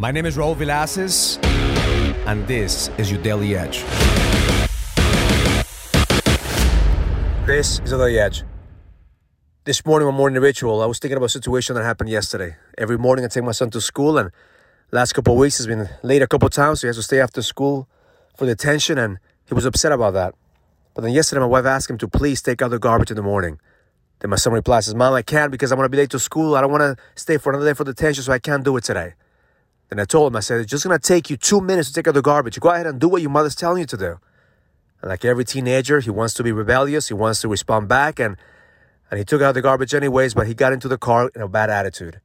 My 0.00 0.12
name 0.12 0.26
is 0.26 0.36
Raul 0.36 0.54
Villacis, 0.54 1.44
and 2.24 2.46
this 2.46 2.88
is 2.98 3.10
your 3.10 3.20
Daily 3.20 3.56
Edge. 3.56 3.82
This 7.44 7.80
is 7.80 7.90
Daily 7.90 8.16
Edge. 8.20 8.44
This 9.64 9.84
morning, 9.84 10.06
my 10.06 10.14
morning 10.14 10.40
ritual, 10.40 10.82
I 10.82 10.86
was 10.86 11.00
thinking 11.00 11.16
about 11.16 11.26
a 11.26 11.30
situation 11.30 11.74
that 11.74 11.82
happened 11.82 12.10
yesterday. 12.10 12.54
Every 12.78 12.96
morning, 12.96 13.24
I 13.24 13.28
take 13.28 13.42
my 13.42 13.50
son 13.50 13.70
to 13.70 13.80
school, 13.80 14.18
and 14.18 14.30
last 14.92 15.14
couple 15.14 15.32
of 15.32 15.40
weeks, 15.40 15.58
he's 15.58 15.66
been 15.66 15.88
late 16.04 16.22
a 16.22 16.28
couple 16.28 16.48
times, 16.48 16.80
so 16.80 16.86
he 16.86 16.90
has 16.90 16.96
to 16.96 17.02
stay 17.02 17.20
after 17.20 17.42
school 17.42 17.88
for 18.36 18.46
the 18.46 18.52
attention, 18.52 18.98
and 18.98 19.18
he 19.46 19.54
was 19.54 19.64
upset 19.64 19.90
about 19.90 20.14
that. 20.14 20.32
But 20.94 21.02
then 21.02 21.12
yesterday, 21.12 21.40
my 21.40 21.46
wife 21.46 21.66
asked 21.66 21.90
him 21.90 21.98
to 21.98 22.06
please 22.06 22.40
take 22.40 22.62
out 22.62 22.70
the 22.70 22.78
garbage 22.78 23.10
in 23.10 23.16
the 23.16 23.24
morning. 23.24 23.58
Then 24.20 24.30
my 24.30 24.36
son 24.36 24.52
replies, 24.52 24.94
Mom, 24.94 25.12
I 25.12 25.22
can't 25.22 25.50
because 25.50 25.72
I'm 25.72 25.76
going 25.76 25.86
to 25.86 25.90
be 25.90 25.98
late 25.98 26.10
to 26.10 26.20
school. 26.20 26.54
I 26.54 26.60
don't 26.60 26.70
want 26.70 26.82
to 26.82 26.96
stay 27.16 27.36
for 27.36 27.50
another 27.50 27.68
day 27.68 27.74
for 27.74 27.82
the 27.82 27.90
attention, 27.90 28.22
so 28.22 28.32
I 28.32 28.38
can't 28.38 28.64
do 28.64 28.76
it 28.76 28.84
today. 28.84 29.14
Then 29.88 30.00
I 30.00 30.04
told 30.04 30.32
him, 30.32 30.36
I 30.36 30.40
said, 30.40 30.60
it's 30.60 30.70
just 30.70 30.82
to 30.84 30.98
take 30.98 31.30
you 31.30 31.36
two 31.36 31.60
minutes 31.60 31.88
to 31.88 31.94
take 31.94 32.08
out 32.08 32.14
the 32.14 32.22
garbage. 32.22 32.60
Go 32.60 32.68
ahead 32.68 32.86
and 32.86 33.00
do 33.00 33.08
what 33.08 33.22
your 33.22 33.30
mother's 33.30 33.54
telling 33.54 33.80
you 33.80 33.86
to 33.86 33.96
do. 33.96 34.18
And 35.00 35.08
like 35.08 35.24
every 35.24 35.44
teenager, 35.44 36.00
he 36.00 36.10
wants 36.10 36.34
to 36.34 36.42
be 36.42 36.52
rebellious. 36.52 37.08
He 37.08 37.14
wants 37.14 37.40
to 37.42 37.48
respond 37.48 37.88
back. 37.88 38.18
And, 38.18 38.36
and 39.10 39.18
he 39.18 39.24
took 39.24 39.40
out 39.40 39.52
the 39.52 39.62
garbage 39.62 39.94
anyways, 39.94 40.34
but 40.34 40.46
he 40.46 40.54
got 40.54 40.72
into 40.72 40.88
the 40.88 40.98
car 40.98 41.30
in 41.34 41.40
a 41.40 41.48
bad 41.48 41.70
attitude. 41.70 42.20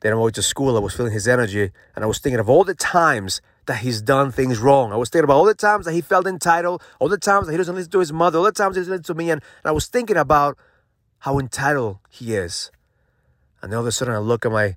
Then 0.00 0.14
my 0.14 0.20
way 0.20 0.30
to 0.32 0.42
school, 0.42 0.76
I 0.76 0.80
was 0.80 0.94
feeling 0.94 1.12
his 1.12 1.26
energy 1.26 1.70
and 1.94 2.04
I 2.04 2.06
was 2.06 2.18
thinking 2.18 2.38
of 2.38 2.48
all 2.48 2.62
the 2.62 2.74
times 2.74 3.40
that 3.66 3.78
he's 3.78 4.02
done 4.02 4.30
things 4.30 4.58
wrong. 4.58 4.92
I 4.92 4.96
was 4.96 5.08
thinking 5.08 5.24
about 5.24 5.36
all 5.36 5.46
the 5.46 5.54
times 5.54 5.86
that 5.86 5.92
he 5.92 6.02
felt 6.02 6.26
entitled, 6.26 6.82
all 6.98 7.08
the 7.08 7.16
times 7.16 7.46
that 7.46 7.52
he 7.52 7.56
doesn't 7.56 7.74
listen 7.74 7.90
to 7.92 8.00
his 8.00 8.12
mother, 8.12 8.38
all 8.38 8.44
the 8.44 8.52
times 8.52 8.76
he 8.76 8.80
doesn't 8.80 8.92
listen 8.92 9.04
to 9.04 9.14
me. 9.14 9.30
And, 9.30 9.40
and 9.62 9.70
I 9.70 9.72
was 9.72 9.86
thinking 9.86 10.18
about 10.18 10.58
how 11.20 11.38
entitled 11.38 11.98
he 12.10 12.34
is. 12.34 12.70
And 13.62 13.72
then 13.72 13.78
all 13.78 13.82
of 13.82 13.88
a 13.88 13.92
sudden 13.92 14.12
I 14.12 14.18
look 14.18 14.44
at 14.44 14.52
my 14.52 14.76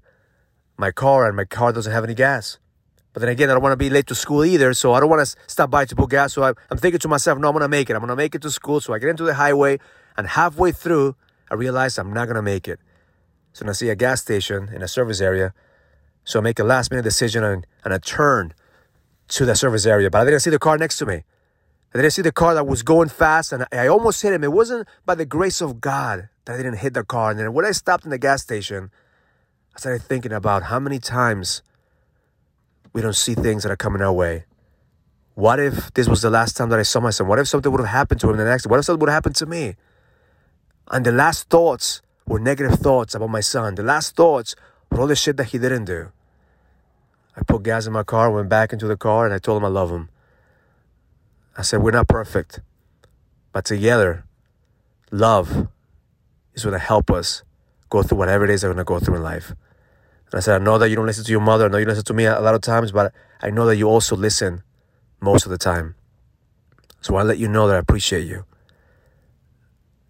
my 0.78 0.92
car 0.92 1.28
and 1.28 1.36
my 1.36 1.46
car 1.46 1.74
doesn't 1.74 1.92
have 1.92 2.04
any 2.04 2.14
gas. 2.14 2.60
But 3.14 3.22
then 3.22 3.30
again, 3.30 3.50
I 3.50 3.54
don't 3.54 3.64
want 3.64 3.74
to 3.74 3.78
be 3.78 3.90
late 3.90 4.08
to 4.08 4.16
school 4.16 4.46
either, 4.46 4.74
so 4.74 4.94
I 4.94 5.00
don't 5.00 5.10
want 5.10 5.26
to 5.28 5.36
stop 5.48 5.72
by 5.72 5.86
to 5.86 5.96
put 5.96 6.12
gas. 6.12 6.34
So 6.34 6.44
I, 6.44 6.50
am 6.70 6.78
thinking 6.78 7.00
to 7.00 7.08
myself, 7.08 7.40
no, 7.40 7.48
I'm 7.48 7.54
going 7.54 7.64
to 7.64 7.68
make 7.68 7.90
it. 7.90 7.94
I'm 7.94 8.00
going 8.00 8.10
to 8.10 8.16
make 8.16 8.36
it 8.36 8.44
to 8.44 8.52
school. 8.52 8.80
So 8.80 8.94
I 8.94 9.00
get 9.00 9.10
into 9.10 9.24
the 9.24 9.34
highway, 9.34 9.80
and 10.16 10.28
halfway 10.28 10.72
through, 10.72 11.16
I 11.50 11.56
realize 11.56 11.98
I'm 11.98 12.14
not 12.14 12.26
going 12.26 12.36
to 12.36 12.44
make 12.44 12.68
it. 12.68 12.80
So 13.54 13.68
I 13.68 13.72
see 13.72 13.90
a 13.90 13.96
gas 13.96 14.22
station 14.22 14.70
in 14.72 14.84
a 14.84 14.88
service 14.88 15.20
area. 15.20 15.54
So 16.26 16.40
I 16.40 16.44
make 16.44 16.60
a 16.60 16.64
last 16.64 16.92
minute 16.92 17.04
decision 17.04 17.44
and, 17.44 17.66
and 17.84 17.92
I 17.92 17.98
turn 17.98 18.54
to 19.30 19.46
the 19.46 19.56
service 19.56 19.88
area. 19.88 20.12
But 20.12 20.22
I 20.22 20.26
didn't 20.26 20.42
see 20.42 20.52
the 20.52 20.60
car 20.60 20.78
next 20.78 20.98
to 21.00 21.08
me. 21.08 21.24
I 21.94 21.98
didn't 21.98 22.12
see 22.12 22.22
the 22.22 22.32
car 22.32 22.54
that 22.54 22.68
was 22.68 22.84
going 22.84 23.10
fast, 23.10 23.52
and 23.52 23.66
I 23.72 23.88
almost 23.88 24.22
hit 24.22 24.34
him. 24.34 24.44
It 24.44 24.52
wasn't 24.52 24.88
by 25.06 25.16
the 25.16 25.26
grace 25.26 25.62
of 25.62 25.82
God 25.82 26.30
that 26.46 26.54
I 26.54 26.58
didn't 26.58 26.78
hit 26.78 26.94
the 26.94 27.04
car. 27.04 27.32
And 27.32 27.40
then 27.40 27.54
when 27.54 27.66
I 27.66 27.72
stopped 27.72 28.04
in 28.04 28.12
the 28.12 28.18
gas 28.18 28.44
station, 28.44 28.92
I 29.78 29.80
started 29.80 30.02
thinking 30.02 30.34
about 30.34 30.64
how 30.64 30.80
many 30.80 30.98
times 30.98 31.62
we 32.94 33.02
don't 33.04 33.14
see 33.14 33.36
things 33.36 33.62
that 33.62 33.72
are 33.72 33.76
coming 33.76 34.02
our 34.02 34.12
way. 34.12 34.46
What 35.36 35.60
if 35.60 35.94
this 35.94 36.10
was 36.10 36.24
the 36.24 36.32
last 36.32 36.58
time 36.58 36.70
that 36.70 36.80
I 36.80 36.82
saw 36.82 37.00
my 37.00 37.12
son? 37.12 37.28
What 37.28 37.38
if 37.38 37.48
something 37.48 37.72
would 37.72 37.82
have 37.82 37.90
happened 37.90 38.20
to 38.22 38.30
him 38.32 38.38
the 38.38 38.44
next? 38.44 38.66
What 38.66 38.80
if 38.80 38.86
something 38.86 39.02
would 39.02 39.10
have 39.10 39.18
happened 39.18 39.36
to 39.36 39.46
me? 39.46 39.76
And 40.90 41.06
the 41.06 41.12
last 41.12 41.52
thoughts 41.52 42.02
were 42.26 42.40
negative 42.40 42.80
thoughts 42.80 43.14
about 43.14 43.30
my 43.30 43.40
son. 43.40 43.76
The 43.76 43.84
last 43.84 44.16
thoughts 44.16 44.56
were 44.90 45.02
all 45.02 45.06
the 45.06 45.16
shit 45.16 45.38
that 45.38 45.50
he 45.50 45.60
didn't 45.60 45.86
do. 45.86 46.12
I 47.36 47.44
put 47.44 47.62
gas 47.62 47.86
in 47.86 47.94
my 47.94 48.02
car, 48.02 48.32
went 48.32 48.50
back 48.50 48.74
into 48.74 48.88
the 48.88 48.98
car, 48.98 49.26
and 49.26 49.34
I 49.34 49.38
told 49.38 49.62
him 49.62 49.66
I 49.66 49.70
love 49.70 49.92
him. 49.92 50.10
I 51.56 51.62
said, 51.62 51.84
We're 51.84 51.92
not 51.92 52.08
perfect, 52.08 52.62
but 53.54 53.64
together, 53.64 54.26
love 55.12 55.68
is 56.56 56.64
going 56.64 56.74
to 56.74 56.80
help 56.80 57.12
us 57.12 57.44
go 57.92 58.02
through 58.02 58.18
whatever 58.18 58.44
it 58.44 58.50
is 58.50 58.62
they're 58.62 58.74
going 58.74 58.84
to 58.84 58.84
go 58.84 59.00
through 59.00 59.18
in 59.18 59.22
life. 59.22 59.54
And 60.32 60.40
I 60.40 60.42
said, 60.42 60.62
I 60.62 60.64
know 60.64 60.78
that 60.78 60.90
you 60.90 60.96
don't 60.96 61.06
listen 61.06 61.24
to 61.24 61.32
your 61.32 61.42
mother. 61.42 61.66
I 61.66 61.68
know 61.70 61.78
you 61.78 61.86
listen 61.86 62.04
to 62.04 62.14
me 62.14 62.26
a 62.26 62.40
lot 62.40 62.54
of 62.54 62.62
times, 62.62 62.92
but 62.92 63.14
I 63.42 63.50
know 63.50 63.66
that 63.66 63.78
you 63.78 63.88
also 63.88 64.16
listen 64.16 64.64
most 65.22 65.46
of 65.46 65.52
the 65.52 65.58
time. 65.58 65.96
So 67.02 67.16
I 67.16 67.24
let 67.24 67.38
you 67.38 67.48
know 67.48 67.68
that 67.68 67.76
I 67.76 67.80
appreciate 67.80 68.26
you. 68.28 68.46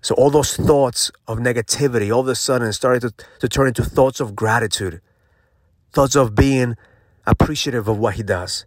So 0.02 0.16
all 0.16 0.30
those 0.30 0.56
thoughts 0.56 1.12
of 1.28 1.38
negativity 1.38 2.14
all 2.14 2.22
of 2.22 2.28
a 2.28 2.36
sudden 2.36 2.72
started 2.74 3.02
to, 3.02 3.26
to 3.40 3.50
turn 3.50 3.68
into 3.68 3.84
thoughts 3.84 4.20
of 4.20 4.36
gratitude, 4.36 5.02
thoughts 5.92 6.16
of 6.16 6.34
being 6.34 6.76
appreciative 7.26 7.88
of 7.88 8.00
what 8.00 8.16
he 8.16 8.24
does. 8.24 8.66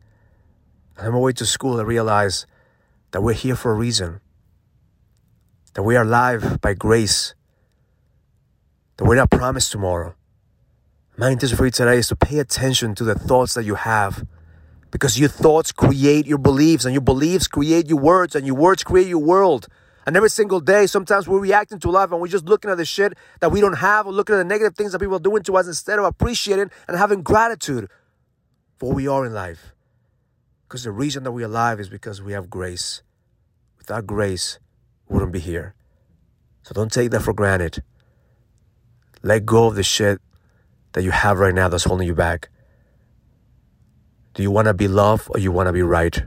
And 0.98 1.08
on 1.08 1.14
my 1.14 1.18
way 1.18 1.32
to 1.32 1.46
school, 1.46 1.80
I 1.80 1.82
realized 1.82 2.46
that 3.10 3.22
we're 3.22 3.32
here 3.32 3.56
for 3.56 3.72
a 3.72 3.74
reason, 3.74 4.20
that 5.74 5.82
we 5.82 5.96
are 5.96 6.04
alive 6.04 6.60
by 6.60 6.74
grace, 6.74 7.34
that 8.98 9.04
we're 9.04 9.16
not 9.16 9.30
promised 9.30 9.72
tomorrow 9.72 10.14
my 11.20 11.28
intention 11.28 11.58
for 11.58 11.66
you 11.66 11.70
today 11.70 11.98
is 11.98 12.08
to 12.08 12.16
pay 12.16 12.38
attention 12.38 12.94
to 12.94 13.04
the 13.04 13.14
thoughts 13.14 13.52
that 13.52 13.64
you 13.64 13.74
have 13.74 14.26
because 14.90 15.20
your 15.20 15.28
thoughts 15.28 15.70
create 15.70 16.26
your 16.26 16.38
beliefs 16.38 16.86
and 16.86 16.94
your 16.94 17.02
beliefs 17.02 17.46
create 17.46 17.90
your 17.90 17.98
words 17.98 18.34
and 18.34 18.46
your 18.46 18.56
words 18.56 18.82
create 18.82 19.06
your 19.06 19.18
world. 19.18 19.68
And 20.06 20.16
every 20.16 20.30
single 20.30 20.60
day, 20.60 20.86
sometimes 20.86 21.28
we're 21.28 21.38
reacting 21.38 21.78
to 21.80 21.90
life 21.90 22.10
and 22.10 22.22
we're 22.22 22.28
just 22.28 22.46
looking 22.46 22.70
at 22.70 22.78
the 22.78 22.86
shit 22.86 23.18
that 23.40 23.52
we 23.52 23.60
don't 23.60 23.76
have 23.76 24.06
or 24.06 24.14
looking 24.14 24.34
at 24.34 24.38
the 24.38 24.44
negative 24.44 24.74
things 24.74 24.92
that 24.92 24.98
people 24.98 25.16
are 25.16 25.20
doing 25.20 25.42
to 25.42 25.58
us 25.58 25.66
instead 25.66 25.98
of 25.98 26.06
appreciating 26.06 26.70
and 26.88 26.96
having 26.96 27.22
gratitude 27.22 27.90
for 28.78 28.88
who 28.88 28.94
we 28.94 29.06
are 29.06 29.26
in 29.26 29.34
life. 29.34 29.74
Because 30.66 30.84
the 30.84 30.90
reason 30.90 31.24
that 31.24 31.32
we're 31.32 31.44
alive 31.44 31.80
is 31.80 31.90
because 31.90 32.22
we 32.22 32.32
have 32.32 32.48
grace. 32.48 33.02
Without 33.76 34.06
grace, 34.06 34.58
we 35.06 35.16
wouldn't 35.16 35.32
be 35.32 35.40
here. 35.40 35.74
So 36.62 36.72
don't 36.72 36.90
take 36.90 37.10
that 37.10 37.20
for 37.20 37.34
granted. 37.34 37.82
Let 39.22 39.44
go 39.44 39.66
of 39.66 39.74
the 39.74 39.82
shit 39.82 40.18
that 40.92 41.02
you 41.02 41.10
have 41.10 41.38
right 41.38 41.54
now 41.54 41.68
that's 41.68 41.84
holding 41.84 42.06
you 42.06 42.14
back? 42.14 42.48
Do 44.34 44.42
you 44.42 44.50
want 44.50 44.66
to 44.66 44.74
be 44.74 44.88
loved 44.88 45.28
or 45.30 45.40
you 45.40 45.52
want 45.52 45.66
to 45.66 45.72
be 45.72 45.82
right? 45.82 46.24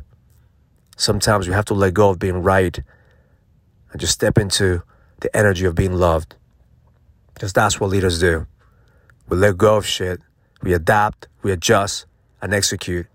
Sometimes 0.97 1.47
you 1.47 1.53
have 1.53 1.65
to 1.65 1.73
let 1.73 1.93
go 1.93 2.09
of 2.09 2.19
being 2.19 2.43
right 2.43 2.77
and 3.91 4.01
just 4.01 4.13
step 4.13 4.37
into 4.37 4.83
the 5.21 5.35
energy 5.35 5.65
of 5.65 5.75
being 5.75 5.93
loved. 5.93 6.35
Because 7.33 7.53
that's 7.53 7.79
what 7.79 7.89
leaders 7.89 8.19
do. 8.19 8.47
We 9.29 9.37
let 9.37 9.57
go 9.57 9.77
of 9.77 9.85
shit, 9.85 10.19
we 10.61 10.73
adapt, 10.73 11.27
we 11.41 11.51
adjust, 11.51 12.05
and 12.41 12.53
execute. 12.53 13.07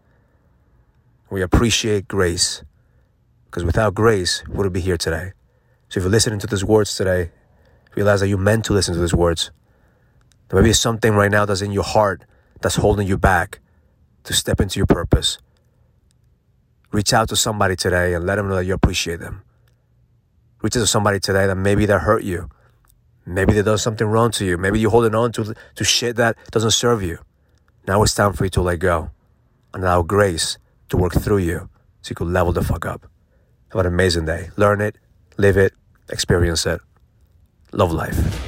We 1.30 1.42
appreciate 1.42 2.08
grace. 2.08 2.62
Because 3.46 3.64
without 3.64 3.94
grace, 3.94 4.42
we 4.48 4.54
wouldn't 4.56 4.72
be 4.72 4.80
here 4.80 4.96
today. 4.96 5.32
So 5.88 5.98
if 5.98 6.04
you're 6.04 6.10
listening 6.10 6.38
to 6.40 6.46
these 6.46 6.64
words 6.64 6.94
today, 6.94 7.30
realize 7.94 8.20
that 8.20 8.28
you're 8.28 8.38
meant 8.38 8.64
to 8.66 8.72
listen 8.72 8.94
to 8.94 9.00
these 9.00 9.14
words. 9.14 9.50
There 10.48 10.60
may 10.60 10.68
be 10.68 10.72
something 10.72 11.12
right 11.12 11.30
now 11.30 11.44
that's 11.44 11.60
in 11.60 11.72
your 11.72 11.84
heart 11.84 12.24
that's 12.60 12.76
holding 12.76 13.06
you 13.06 13.18
back 13.18 13.60
to 14.24 14.32
step 14.32 14.60
into 14.60 14.78
your 14.78 14.86
purpose. 14.86 15.38
Reach 16.90 17.12
out 17.12 17.28
to 17.28 17.36
somebody 17.36 17.76
today 17.76 18.14
and 18.14 18.24
let 18.24 18.36
them 18.36 18.48
know 18.48 18.56
that 18.56 18.64
you 18.64 18.74
appreciate 18.74 19.20
them. 19.20 19.42
Reach 20.62 20.76
out 20.76 20.80
to 20.80 20.86
somebody 20.86 21.20
today 21.20 21.46
that 21.46 21.56
maybe 21.56 21.86
they 21.86 21.98
hurt 21.98 22.24
you. 22.24 22.48
Maybe 23.26 23.52
they 23.52 23.62
done 23.62 23.76
something 23.76 24.06
wrong 24.06 24.30
to 24.32 24.46
you. 24.46 24.56
Maybe 24.56 24.80
you're 24.80 24.90
holding 24.90 25.14
on 25.14 25.32
to, 25.32 25.54
to 25.74 25.84
shit 25.84 26.16
that 26.16 26.36
doesn't 26.50 26.70
serve 26.70 27.02
you. 27.02 27.18
Now 27.86 28.02
it's 28.02 28.14
time 28.14 28.32
for 28.32 28.44
you 28.44 28.50
to 28.50 28.62
let 28.62 28.78
go 28.78 29.10
and 29.74 29.84
allow 29.84 30.02
grace 30.02 30.56
to 30.88 30.96
work 30.96 31.12
through 31.12 31.38
you 31.38 31.68
so 32.00 32.10
you 32.10 32.16
can 32.16 32.32
level 32.32 32.52
the 32.52 32.62
fuck 32.62 32.86
up. 32.86 33.06
Have 33.70 33.80
an 33.80 33.86
amazing 33.86 34.24
day. 34.24 34.48
Learn 34.56 34.80
it, 34.80 34.96
live 35.36 35.58
it, 35.58 35.74
experience 36.08 36.64
it. 36.64 36.80
Love 37.72 37.92
life. 37.92 38.47